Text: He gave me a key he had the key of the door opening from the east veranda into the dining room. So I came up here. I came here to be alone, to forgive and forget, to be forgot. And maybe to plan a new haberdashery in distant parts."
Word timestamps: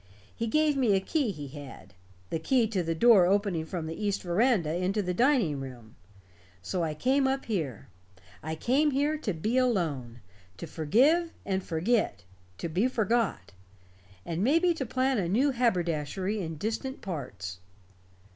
He 0.35 0.47
gave 0.47 0.75
me 0.75 0.95
a 0.95 0.99
key 0.99 1.29
he 1.29 1.47
had 1.49 1.93
the 2.31 2.39
key 2.39 2.63
of 2.63 2.87
the 2.87 2.95
door 2.95 3.27
opening 3.27 3.67
from 3.67 3.85
the 3.85 3.93
east 4.03 4.23
veranda 4.23 4.73
into 4.73 5.03
the 5.03 5.13
dining 5.13 5.59
room. 5.59 5.95
So 6.63 6.83
I 6.83 6.95
came 6.95 7.27
up 7.27 7.45
here. 7.45 7.87
I 8.41 8.55
came 8.55 8.89
here 8.89 9.15
to 9.19 9.31
be 9.31 9.57
alone, 9.57 10.19
to 10.57 10.65
forgive 10.65 11.31
and 11.45 11.63
forget, 11.63 12.23
to 12.57 12.67
be 12.67 12.87
forgot. 12.87 13.51
And 14.25 14.43
maybe 14.43 14.73
to 14.73 14.87
plan 14.87 15.19
a 15.19 15.29
new 15.29 15.51
haberdashery 15.51 16.41
in 16.41 16.55
distant 16.55 17.01
parts." 17.01 17.59